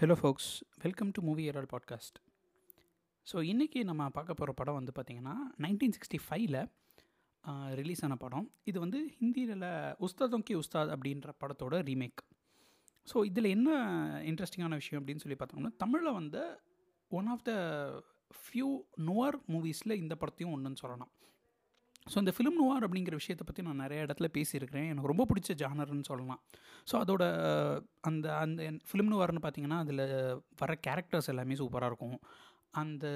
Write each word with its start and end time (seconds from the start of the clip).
Hello 0.00 0.12
folks 0.12 0.62
welcome 0.82 1.10
to 1.10 1.22
movie 1.22 1.44
ஏரால் 1.44 1.66
podcast 1.70 2.18
so 3.32 3.36
இன்றைக்கி 3.36 3.84
நம்ம 3.84 4.08
பார்க்க 4.08 4.34
போகிற 4.34 4.52
படம் 4.52 4.74
வந்து 4.74 4.92
பார்த்திங்கன்னா 4.94 5.34
நைன்டீன் 5.58 5.90
சிக்ஸ்டி 5.90 6.18
ஃபைவ்ல 6.28 6.68
ரிலீஸ் 7.74 8.04
ஆன 8.04 8.16
படம். 8.16 8.50
இது 8.64 8.80
வந்து 8.80 9.16
ஹிந்தியில் 9.20 9.62
உஸ்தாதோம் 10.00 10.42
கி 10.42 10.54
உஸ்தாத் 10.54 10.92
அப்படின்ற 10.94 11.30
படத்தோட 11.40 11.82
ரீமேக் 11.82 12.22
ஸோ 13.14 13.24
இதில் 13.24 13.44
என்ன 13.44 13.70
இன்ட்ரெஸ்டிங்கான 14.22 14.68
விஷயம் 14.68 15.02
அப்படின்னு 15.02 15.20
சொல்லி 15.20 15.36
பார்த்தோம்னா 15.38 15.76
தமிழில் 15.76 16.12
வந்து 16.12 16.60
one 17.08 17.26
of 17.26 17.44
the 17.44 17.52
few 18.30 18.80
noir 18.94 19.38
மூவிஸில் 19.48 19.92
இந்த 19.92 20.16
படத்தையும் 20.20 20.52
ஒன்றுன்னு 20.54 20.76
சொல்லலாம். 20.76 21.10
ஸோ 22.12 22.16
இந்த 22.22 22.32
ஃபிலிம் 22.36 22.58
நுவார் 22.60 22.84
அப்படிங்கிற 22.86 23.14
விஷயத்தை 23.20 23.44
பற்றி 23.48 23.62
நான் 23.66 23.82
நிறைய 23.82 24.06
இடத்துல 24.06 24.26
பேசியிருக்கிறேன். 24.36 24.88
எனக்கு 24.92 25.10
ரொம்ப 25.12 25.24
பிடிச்ச 25.30 25.52
ஜானர்னு 25.62 26.06
சொல்லலாம். 26.10 26.40
ஸோ 26.90 26.94
அதோட 27.02 27.24
அந்த 28.08 28.26
அந்த 28.44 28.68
ஃபிலிம் 28.88 29.10
நுவார்னு 29.12 29.42
பார்த்தீங்கன்னா 29.44 29.78
அதில் 29.84 30.04
வர 30.62 30.74
கேரக்டர்ஸ் 30.86 31.30
எல்லாமே 31.32 31.56
சூப்பராக 31.60 31.90
இருக்கும். 31.92 32.18
அந்த 32.82 33.06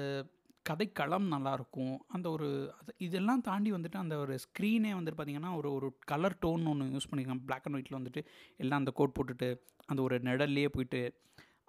கதைக்களம் 0.69 1.27
நல்லாயிருக்கும் 1.33 1.93
அந்த 2.15 2.27
ஒரு 2.35 2.47
அது 2.79 2.91
இதெல்லாம் 3.05 3.43
தாண்டி 3.49 3.69
வந்துட்டு 3.75 3.99
அந்த 4.01 4.15
ஒரு 4.23 4.33
ஸ்க்ரீனே 4.45 4.91
வந்துட்டு 4.97 5.19
பார்த்திங்கன்னா 5.19 5.51
ஒரு 5.59 5.69
ஒரு 5.77 5.87
கலர் 6.11 6.35
டோன் 6.43 6.65
ஒன்று 6.71 6.87
யூஸ் 6.95 7.09
பண்ணிக்கலாம் 7.11 7.43
பிளாக் 7.47 7.65
அண்ட் 7.67 7.77
ஒயிட்டில் 7.77 7.99
வந்துட்டு 7.99 8.21
எல்லாம் 8.63 8.81
அந்த 8.83 8.91
கோட் 8.99 9.15
போட்டுட்டு 9.17 9.49
அந்த 9.91 9.99
ஒரு 10.07 10.17
நிழல்லையே 10.29 10.69
போயிட்டு 10.75 11.01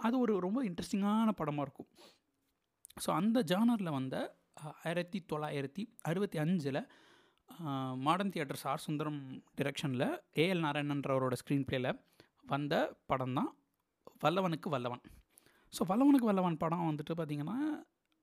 அது 0.06 0.14
ஒரு 0.24 0.34
ரொம்ப 0.46 0.58
இன்ட்ரெஸ்டிங்கான 0.70 1.32
படமாக 1.40 1.66
இருக்கும். 1.66 1.88
ஸோ 3.04 3.08
அந்த 3.20 3.38
ஜானரில் 3.52 3.96
வந்த 3.98 4.16
ஆயிரத்தி 4.84 5.18
தொள்ளாயிரத்தி 5.32 5.82
அறுபத்தி 6.08 6.38
அஞ்சில் 6.44 6.80
மாடர்ன் 8.06 8.32
தியேட்டர்ஸ் 8.34 8.66
ஆர் 8.70 8.84
சுந்தரம் 8.86 9.20
டிரெக்ஷனில் 9.58 10.06
ஏஎல் 10.42 10.62
நாராயணன்றவரோட 10.66 11.36
ஸ்க்ரீன் 11.40 11.66
பிளேயில் 11.68 11.90
வந்த 12.52 12.74
படம் 13.10 13.36
தான் 13.38 13.50
வல்லவனுக்கு 14.24 14.68
வல்லவன். 14.74 15.02
ஸோ 15.72 15.80
வல்லவனுக்கு 15.90 16.28
வல்லவன் 16.30 16.60
படம் 16.64 16.88
வந்துட்டு 16.90 17.14
பார்த்திங்கன்னா 17.18 17.58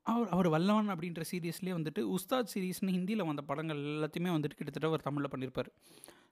அவர் 0.06 0.30
அவர் 0.36 0.48
வல்லவன் 0.56 0.92
அப்படின்ற 0.94 1.24
சீரீஸ்லேயே 1.30 1.76
வந்துட்டு 1.78 2.02
உஸ்தாத் 2.16 2.52
சீரீஸ்னு 2.54 2.96
ஹிந்தியில் 2.98 3.28
வந்த 3.30 3.42
படங்கள் 3.50 3.80
எல்லாத்தையுமே 3.94 4.32
வந்துட்டு 4.36 4.58
கிட்டத்தட்ட 4.60 4.92
அவர் 4.92 5.06
தமிழில் 5.08 5.32
பண்ணியிருப்பார் 5.34 5.70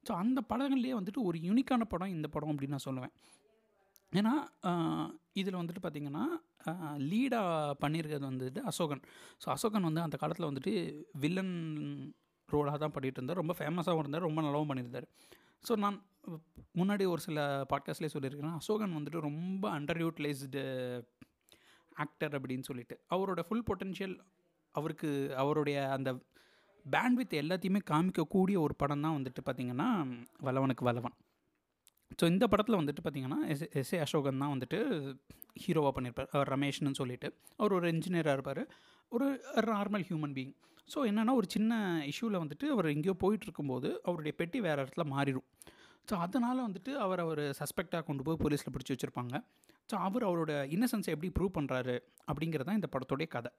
ஸோ 0.08 0.12
அந்த 0.24 0.40
படங்கள்லேயே 0.52 0.96
வந்துட்டு 1.00 1.22
ஒரு 1.30 1.38
யூனிக்கான 1.48 1.86
படம் 1.94 2.14
இந்த 2.18 2.28
படம் 2.36 2.52
அப்படின்னு 2.54 2.76
நான் 2.78 2.88
சொல்லுவேன். 2.90 3.14
ஏன்னா 4.14 4.34
இதில் 5.40 5.60
வந்துட்டு 5.62 5.82
பார்த்திங்கன்னா 5.84 6.26
லீடாக 7.10 7.74
பண்ணியிருக்கிறது 7.84 8.26
வந்துட்டு 8.32 8.62
அசோகன். 8.72 9.02
ஸோ 9.42 9.48
அசோகன் 9.56 9.88
வந்து 9.90 10.02
அந்த 10.06 10.18
காலத்தில் 10.22 10.50
வந்துட்டு 10.50 10.74
வில்லன் 11.24 11.56
ரோலாக 12.54 12.78
தான் 12.78 12.92
பண்ணிகிட்டு 12.92 13.20
இருந்தார். 13.22 13.42
ரொம்ப 13.42 13.56
ஃபேமஸாகவும் 13.60 14.04
இருந்தார். 14.04 14.22
ரொம்ப 14.22 14.42
நல்லாவும் 14.42 14.72
பண்ணியிருந்தார். 14.72 15.08
ஸோ 15.68 15.76
நான் 15.76 15.98
முன்னாடி 16.80 17.04
ஒரு 17.08 17.22
சில 17.22 17.66
பாட்காஸ்ட்லேயே 17.74 18.14
சொல்லியிருக்கேன். 18.14 18.58
அசோகன் 18.62 18.96
வந்துட்டு 18.98 19.20
ரொம்ப 19.20 19.80
அண்டர் 19.80 20.02
யூட்டிலைஸ்டு 20.04 20.64
ஆக்டர் 22.04 22.34
அப்படின்னு 22.38 22.68
சொல்லிட்டு 22.70 22.96
அவரோட 23.10 23.42
ஃபுல் 23.48 23.68
பொட்டென்ஷியல் 23.70 24.16
அவருக்கு 24.76 25.10
அவருடைய 25.36 25.78
அந்த 25.92 26.10
பேண்ட்வித் 26.86 27.40
எல்லாத்தையுமே 27.42 27.80
காமிக்கக்கூடிய 27.92 28.58
ஒரு 28.60 28.76
படம் 28.76 29.02
தான் 29.02 29.16
வந்துட்டு 29.18 29.42
பார்த்திங்கன்னா 29.46 29.88
வல்லவனுக்கு 30.44 30.84
வல்லவன். 30.84 31.16
ஸோ 32.20 32.26
இந்த 32.34 32.46
படத்தில் 32.52 32.78
வந்துட்டு 32.80 33.04
பார்த்திங்கன்னா 33.06 33.40
எஸ் 33.54 33.64
எஸ் 33.80 33.94
ஏ 33.94 33.98
அசோகன் 34.04 34.42
தான் 34.44 34.52
வந்துட்டு 34.54 34.78
ஹீரோவாக 35.64 35.92
பண்ணியிருப்பார் 35.96 36.30
அவர் 36.36 36.50
ரமேஷ்னு 36.56 37.00
சொல்லிட்டு. 37.00 37.28
அவர் 37.58 37.74
ஒரு 37.78 37.88
இன்ஜினியராக 37.94 38.36
இருப்பார். 38.38 38.62
ஒரு 39.12 39.28
நார்மல் 39.74 40.06
ஹியூமன் 40.10 40.36
பீயிங் 40.38 40.54
ஸோ 40.90 41.00
என்னென்னா 41.10 41.34
ஒரு 41.40 41.48
சின்ன 41.56 41.74
இஷ்யூவில் 42.12 42.42
வந்துட்டு 42.44 42.66
அவர் 42.74 42.88
எங்கேயோ 42.94 43.16
போயிட்டு 43.24 43.46
இருக்கும்போது 43.48 43.90
அவருடைய 44.08 44.34
பெட்டி 44.40 44.60
வேறு 44.66 44.82
இடத்துல 44.84 45.04
மாறிடும் 45.14 45.48
ஸோ 46.10 46.16
அதனால் 46.26 46.66
வந்துட்டு 46.68 46.92
அவர் 47.06 47.22
அவர் 47.24 47.44
சஸ்பெக்டாக 47.60 48.04
கொண்டு 48.10 48.24
போய் 48.26 48.42
போலீஸில் 48.44 48.74
பிடிச்சி 48.74 48.94
வச்சுருப்பாங்க. 48.94 49.36
ஸோ 49.90 49.96
அவர் 50.08 50.26
அவரோட 50.30 50.52
இன்னசென்ஸை 50.76 51.12
எப்படி 51.16 51.32
ப்ரூவ் 51.38 51.56
பண்ணுறாரு 51.58 51.96
அப்படிங்கிறது 52.30 52.68
தான் 52.70 52.80
இந்த 52.82 52.90
படத்தோடைய 52.96 53.28
கதை. 53.36 53.52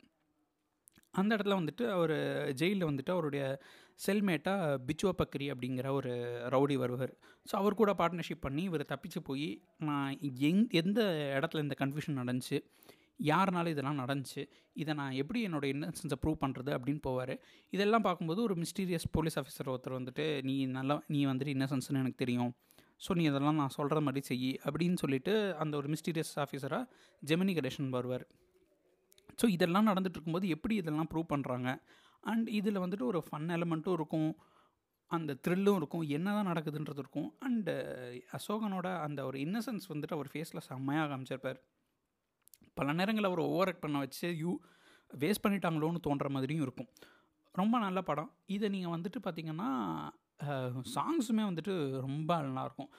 அந்த 1.14 1.30
இடத்துல 1.36 1.56
வந்துட்டு 1.60 1.84
அவர் 1.96 2.14
ஜெயிலில் 2.60 2.88
வந்துட்டு 2.90 3.12
அவருடைய 3.16 3.42
செல்மேட்டாக 4.04 4.78
பிச்சுவ 4.88 5.10
பக்ரி 5.20 5.46
அப்படிங்கிற 5.52 5.88
ஒரு 5.98 6.12
ரவுடி 6.54 6.76
வருவார். 6.82 7.12
ஸோ 7.48 7.54
அவர் 7.60 7.80
கூட 7.80 7.92
பார்ட்னர்ஷிப் 8.00 8.44
பண்ணி 8.46 8.62
இவர் 8.70 8.84
தப்பிச்சு 8.92 9.20
போய் 9.28 9.48
நான் 9.88 10.12
எங் 10.48 10.62
எந்த 10.82 11.00
இடத்துல 11.38 11.64
இந்த 11.66 11.76
கன்ஃபியூஷன் 11.82 12.20
நடந்துச்சு 12.22 12.58
யாருனால 13.30 13.70
இதெல்லாம் 13.74 14.00
நடந்துச்சு 14.02 14.42
இதை 14.82 14.92
நான் 15.00 15.14
எப்படி 15.20 15.40
என்னோடய 15.48 15.74
இன்னசென்ஸை 15.74 16.18
ப்ரூவ் 16.22 16.42
பண்ணுறது 16.42 16.70
அப்படின்னு 16.76 17.00
போவார். 17.06 17.34
இதெல்லாம் 17.76 18.04
பார்க்கும்போது 18.06 18.40
ஒரு 18.46 18.54
மிஸ்டீரியஸ் 18.62 19.06
போலீஸ் 19.16 19.38
ஆஃபீஸர் 19.42 19.70
ஒருத்தர் 19.74 19.98
வந்துட்டு 19.98 20.26
நீ 20.48 20.56
நல்லா 20.78 20.96
நீ 21.14 21.20
வந்துட்டு 21.30 21.54
இன்னசென்ஸ்னு 21.56 22.02
எனக்கு 22.02 22.22
தெரியும். 22.24 22.52
ஸோ 23.04 23.14
நீ 23.18 23.24
இதெல்லாம் 23.30 23.60
நான் 23.62 23.74
சொல்கிற 23.78 24.00
மாதிரி 24.06 24.20
செய் 24.28 24.50
அப்படின்னு 24.66 24.98
சொல்லிட்டு 25.04 25.32
அந்த 25.62 25.74
ஒரு 25.80 25.88
மிஸ்டீரியஸ் 25.94 26.34
ஆஃபீஸராக 26.44 26.84
ஜெமினி 27.22 27.54
கடேஷன் 27.58 27.88
வருவார். 27.96 28.26
ஸோ 29.40 29.46
இதெல்லாம் 29.56 29.88
நடந்துட்டு 29.90 30.16
இருக்கும்போது 30.16 30.48
எப்படி 30.56 30.74
இதெல்லாம் 30.82 31.08
ப்ரூவ் 31.12 31.32
பண்ணுறாங்க 31.32 31.70
அண்ட் 32.32 32.48
இதில் 32.58 32.82
வந்துட்டு 32.84 33.06
ஒரு 33.12 33.20
ஃபன் 33.26 33.48
எலமெண்ட்டும் 33.56 33.96
இருக்கும். 33.98 34.30
அந்த 35.10 35.32
த்ரில்லும் 35.44 35.78
இருக்கும். 35.80 36.04
என்ன 36.16 36.28
தான் 36.36 36.48
நடக்குதுன்றது 36.50 37.00
இருக்கும். 37.02 37.28
அண்டு 37.46 37.74
அசோகனோட 38.38 38.86
அந்த 39.06 39.20
ஒரு 39.28 39.38
இன்னசென்ஸ் 39.46 39.90
வந்துட்டு 39.92 40.16
அவர் 40.16 40.30
ஃபேஸில் 40.32 40.66
செம்மையாக 40.68 41.08
காமிச்சிருப்பார். 41.10 41.60
பல 42.78 42.92
நேரங்களில் 43.00 43.30
அவர் 43.30 43.42
ஓவர் 43.50 43.70
ஆக்ட் 43.70 43.84
பண்ண 43.84 43.98
வச்சு 44.04 44.28
யூ 44.42 44.52
வேஸ்ட் 45.22 45.44
பண்ணிட்டாங்களோன்னு 45.44 46.06
தோன்ற 46.06 46.28
மாதிரியும் 46.36 46.64
இருக்கும். 46.66 46.90
ரொம்ப 47.60 47.76
நல்ல 47.86 47.98
படம். 48.08 48.30
இதை 48.56 48.68
நீங்கள் 48.74 48.94
வந்துட்டு 48.96 49.18
பார்த்திங்கன்னா 49.26 49.68
சாங்ஸுமே 50.96 51.44
வந்துட்டு 51.50 51.74
ரொம்ப 52.06 52.30
நல்லாயிருக்கும் 52.46 52.90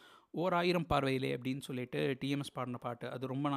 ஓர் 0.42 0.54
ஆயிரம் 0.60 0.90
பார்வையிலே 0.92 1.30
அப்படின்னு 1.36 1.64
சொல்லிட்டு 1.68 2.00
டிஎம்எஸ் 2.22 2.56
பாடின 2.56 2.80
பாட்டு. 2.86 3.06
அது 3.16 3.26
ரொம்ப 3.34 3.50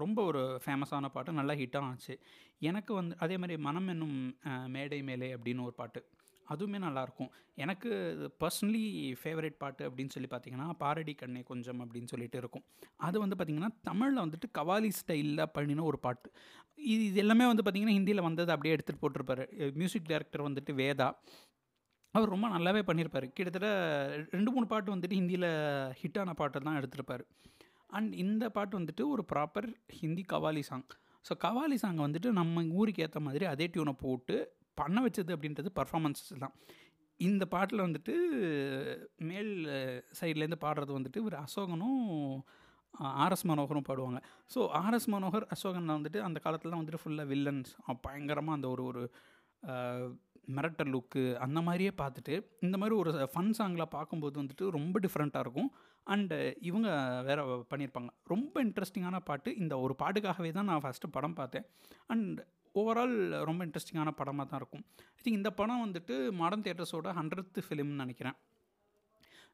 ரொம்ப 0.00 0.18
ஒரு 0.30 0.42
ஃபேமஸான 0.64 1.08
பாட்டு 1.14 1.38
நல்லா 1.38 1.54
ஹிட்டாக 1.60 1.88
ஆச்சு. 1.90 2.14
எனக்கு 2.70 2.92
வந்து 2.98 3.14
அதே 3.24 3.36
மாதிரி 3.42 3.54
மனம் 3.66 3.88
என்னும் 3.94 4.18
மேடை 4.74 5.00
மேலே 5.08 5.28
அப்படின்னு 5.36 5.66
ஒரு 5.68 5.74
பாட்டு 5.80 6.00
அதுவுமே 6.52 6.78
நல்லாயிருக்கும் 6.84 7.30
எனக்கு 7.62 7.90
பர்சனலி 8.42 8.82
ஃபேவரட் 9.20 9.56
பாட்டு 9.62 9.82
அப்படின்னு 9.88 10.14
சொல்லி 10.14 10.28
பார்த்தீங்கன்னா 10.30 10.66
பாரடி 10.82 11.12
கண்ணே 11.20 11.42
கொஞ்சம் 11.50 11.80
அப்படின்னு 11.84 12.12
சொல்லிட்டு 12.12 12.38
இருக்கும். 12.42 12.64
அது 13.06 13.16
வந்து 13.22 13.36
பார்த்திங்கன்னா 13.36 13.70
தமிழில் 13.88 14.22
வந்துட்டு 14.24 14.48
கவாலி 14.58 14.90
ஸ்டைலில் 15.00 15.44
பண்ணின 15.56 15.84
ஒரு 15.90 15.98
பாட்டு. 16.06 16.28
இது 16.94 17.02
இது 17.10 17.20
எல்லாமே 17.24 17.46
வந்து 17.50 17.64
பார்த்திங்கன்னா 17.64 17.96
ஹிந்தியில் 17.98 18.26
வந்தது 18.28 18.52
அப்படியே 18.54 18.74
எடுத்துகிட்டு 18.76 19.04
போட்டிருப்பாரு. 19.04 19.44
மியூசிக் 19.80 20.10
டைரக்டர் 20.12 20.46
வந்துட்டு 20.48 20.74
வேதா. 20.82 21.08
அவர் 22.14 22.32
ரொம்ப 22.34 22.46
நல்லாவே 22.54 22.82
பண்ணியிருப்பார் 22.88 23.26
கிட்டத்தட்ட 23.36 23.68
ரெண்டு 24.34 24.50
மூணு 24.54 24.66
பாட்டு 24.72 24.94
வந்துட்டு 24.94 25.18
ஹிந்தியில் 25.20 25.50
ஹிட்டான 26.00 26.34
பாட்டு 26.40 26.66
தான் 26.68 26.78
எடுத்திருப்பார். 26.80 27.24
அண்ட் 27.98 28.12
இந்த 28.24 28.44
பாட்டு 28.56 28.78
வந்துட்டு 28.80 29.04
ஒரு 29.14 29.22
proper 29.32 29.68
Hindi 29.98 30.24
qawwali 30.32 30.62
song 30.70 30.86
so 31.24 31.32
qawwali 31.44 31.76
சாங்கை 31.82 32.02
வந்துட்டு 32.06 32.30
நம்ம 32.38 32.62
ஊருக்கு 32.78 33.04
ஏற்ற 33.06 33.20
மாதிரி 33.26 33.44
அதே 33.52 33.66
டியூனை 33.74 33.94
போட்டு 34.04 34.36
பண்ண 34.80 34.98
வச்சது 35.04 35.30
அப்படின்றது 35.36 35.70
பர்ஃபாமன்ஸஸ் 35.80 36.40
தான். 36.44 36.54
இந்த 37.20 37.44
பாட்டில் 37.54 37.84
வந்துட்டு 37.86 38.14
மேல் 39.30 39.52
சைட்லேருந்து 40.20 40.58
பாடுறது 40.64 40.92
வந்துட்டு 40.98 41.20
ஒரு 41.28 41.36
அசோகனும் 41.44 42.00
ஆர்எஸ் 43.24 43.46
மனோகரும் 43.50 43.86
பாடுவாங்க. 43.88 44.20
ஸோ 44.54 44.60
ஆர்எஸ் 44.80 45.08
மனோகர் 45.14 45.46
அசோகன் 45.54 45.94
வந்துட்டு 45.96 46.20
அந்த 46.28 46.38
காலத்தில் 46.46 46.78
வந்துட்டு 46.78 47.02
ஃபுல்லாக 47.02 47.30
வில்லன்ஸ் 47.32 47.70
பயங்கரமாக 48.06 48.58
அந்த 48.58 48.68
ஒரு 48.74 48.84
ஒரு 48.90 49.02
மிரட்டல் 50.56 50.90
லுக்கு 50.94 51.22
அந்த 51.44 51.58
மாதிரியே 51.66 51.92
பார்த்துட்டு 52.00 52.34
இந்த 52.66 52.76
மாதிரி 52.80 52.94
ஒரு 53.02 53.10
ஃபன் 53.34 53.52
சாங்கில் 53.58 53.92
பார்க்கும்போது 53.96 54.36
வந்துட்டு 54.42 54.64
ரொம்ப 54.76 54.96
டிஃப்ரெண்ட்டாக 55.04 55.44
இருக்கும். 55.44 55.70
அண்டு 56.06 56.56
இவங்க 56.60 56.88
வேறு 57.22 57.42
பண்ணியிருப்பாங்க. 57.70 58.10
ரொம்ப 58.24 58.64
இன்ட்ரெஸ்டிங்கான 58.64 59.18
பாட்டு. 59.24 59.56
இந்த 59.56 59.78
ஒரு 59.78 59.96
பாட்டுக்காகவே 59.98 60.52
தான் 60.52 60.64
நான் 60.64 60.84
ஃபஸ்ட்டு 60.84 61.10
படம் 61.10 61.34
பார்த்தேன். 61.34 61.66
அண்ட் 62.06 62.40
ஓவரால் 62.74 63.44
ரொம்ப 63.44 63.66
இன்ட்ரெஸ்டிங்கான 63.66 64.10
படமாக 64.10 64.48
தான் 64.48 64.60
இருக்கும். 64.60 64.84
ஐ 65.16 65.20
திங்க் 65.24 65.40
இந்த 65.40 65.50
படம் 65.50 65.82
வந்துட்டு 65.86 66.32
மாடர்ன் 66.32 66.64
தியேட்டர்ஸோட 66.66 67.10
ஹண்ட்ரட் 67.18 67.60
ஃபிலிம்னு 67.66 68.02
நினைக்கிறேன். 68.04 68.36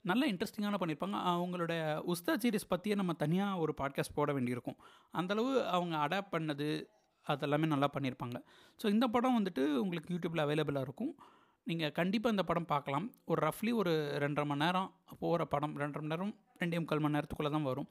நல்ல 0.03 0.27
இன்ட்ரெஸ்டிங்கான 0.33 0.79
பண்ணியிருப்பாங்க. 0.81 1.19
அவங்களோட 1.33 1.73
உஸ்தா 2.13 2.35
சீரிஸ் 2.43 2.69
பற்றியே 2.69 2.95
நம்ம 2.95 3.13
தனியாக 3.13 3.59
ஒரு 3.59 3.75
பாட்காஸ்ட் 3.81 4.15
போட 4.15 4.33
வேண்டியிருக்கும். 4.33 4.79
அந்தளவு 5.11 5.67
அவங்க 5.67 5.97
அடாப்ட் 5.97 6.35
பண்ணது 6.37 6.69
அதெல்லாமே 7.27 7.67
நல்லா 7.67 7.89
பண்ணியிருப்பாங்க. 7.95 8.39
ஸோ 8.83 8.87
இந்த 8.89 9.07
படம் 9.09 9.45
வந்துட்டு 9.45 9.63
உங்களுக்கு 9.77 10.13
யூடியூப்பில் 10.15 10.45
அவைலபிளாக 10.47 10.81
இருக்கும். 10.81 11.15
நீங்கள் 11.69 11.95
கண்டிப்பாக 11.99 12.35
இந்த 12.35 12.45
படம் 12.49 12.69
பார்க்கலாம். 12.73 13.07
ஒரு 13.31 13.41
ரஃப்லி 13.47 13.73
ஒரு 13.81 13.93
ரெண்டரை 14.23 14.47
மணி 14.51 14.63
நேரம் 14.65 14.89
போகிற 15.23 15.43
படம் 15.55 15.75
ரெண்டரை 15.83 16.03
மணி 16.03 16.13
நேரம் 16.15 16.33
ரெண்டே 16.61 16.79
முக்கால் 16.83 17.03
மணி 17.05 17.17
நேரத்துக்குள்ளே 17.17 17.51
தான் 17.55 17.69
வரும். 17.71 17.89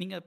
நீங்கள் 0.00 0.24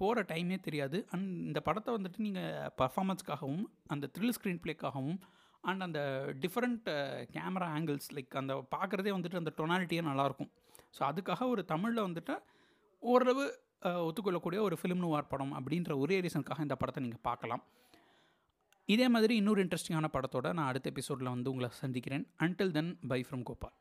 போகிற 0.00 0.22
டைமே 0.30 0.56
தெரியாது. 0.66 0.98
அண்ட் 1.14 1.28
இந்த 1.48 1.60
படத்தை 1.68 1.90
வந்துட்டு 1.96 2.24
நீங்கள் 2.26 2.70
பர்ஃபாமன்ஸ்க்காகவும் 2.80 3.64
அந்த 3.94 4.08
த்ரில் 4.14 4.34
ஸ்க்ரீன் 4.36 4.62
பிளேக்காகவும் 4.64 5.18
அண்ட் 5.70 5.84
அந்த 5.86 6.00
டிஃப்ரெண்ட் 6.44 6.88
கேமரா 7.34 7.68
ஆங்கிள்ஸ் 7.76 8.08
லைக் 8.16 8.40
அந்த 8.42 8.54
பார்க்குறதே 8.74 9.12
வந்துட்டு 9.16 9.40
அந்த 9.42 9.52
டொனாலிட்டியே 9.58 10.04
நல்லாயிருக்கும். 10.10 10.50
ஸோ 10.96 11.02
அதுக்காக 11.10 11.48
ஒரு 11.54 11.64
தமிழில் 11.72 12.06
வந்துட்டு 12.08 12.36
ஓரளவு 13.02 13.44
ஒத்துக்கொள்ளக்கூடிய 14.06 14.60
ஒரு 14.68 14.76
ஃபிலிம் 14.80 15.04
நுவார் 15.04 15.30
படம் 15.34 15.54
அப்படின்ற 15.58 15.92
ஒரே 16.02 16.16
ரீசனுக்காக 16.24 16.66
இந்த 16.66 16.76
படத்தை 16.80 17.00
நீங்கள் 17.04 17.26
பார்க்கலாம். 17.28 17.62
இதே 18.84 19.08
மாதிரி 19.08 19.36
இன்னொரு 19.36 19.64
இன்ட்ரெஸ்டிங்கான 19.64 20.06
படத்தோட 20.12 20.52
நான் 20.52 20.66
அடுத்த 20.66 20.90
எபிசோடில் 20.90 21.28
வந்து 21.28 21.50
உங்களை 21.50 21.70
சந்திக்கிறேன். 21.72 22.24
Until 22.38 22.70
then 22.70 22.98
bye 23.08 23.26
from 23.30 23.42
Gopal 23.42 23.72